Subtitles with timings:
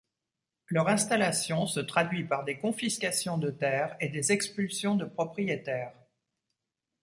[0.69, 5.93] Leur installation se traduit par des confiscations de terres et des expulsions de propriétaires.